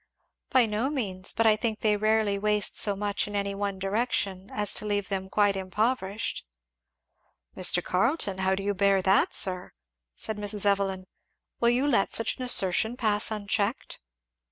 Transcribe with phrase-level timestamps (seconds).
[0.49, 1.31] "By no means!
[1.31, 5.09] but I think they rarely waste so much in any one direction as to leave
[5.09, 6.43] them quite impoverished."
[7.55, 7.83] "Mr.
[7.83, 9.73] Carleton, how do you bear that, sir?"
[10.15, 10.65] said Mrs.
[10.65, 11.05] Evelyn.
[11.59, 13.99] "Will you let such an assertion pass unchecked?"